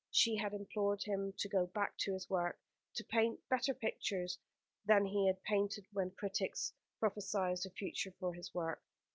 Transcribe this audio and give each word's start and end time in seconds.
She 0.09 0.35
had 0.37 0.53
implored 0.55 1.03
him 1.03 1.31
to 1.37 1.47
go 1.47 1.67
back 1.67 1.95
to 1.99 2.13
his 2.13 2.27
work, 2.27 2.59
to 2.95 3.03
paint 3.03 3.47
better 3.49 3.71
pictures 3.71 4.39
than 4.83 5.05
he 5.05 5.27
had 5.27 5.43
painted 5.43 5.85
when 5.93 6.09
critics 6.09 6.73
prophesied 6.99 7.59
a 7.67 7.69
future 7.69 8.11
from 8.19 8.33
his 8.33 8.51
work. 8.51 8.81